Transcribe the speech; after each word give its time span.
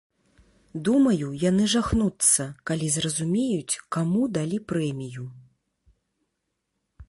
Думаю, 0.87 1.27
яны 1.49 1.67
жахнуцца, 1.73 2.47
калі 2.69 2.87
зразумеюць, 2.97 3.79
каму 3.97 4.21
далі 4.39 4.57
прэмію. 4.73 5.27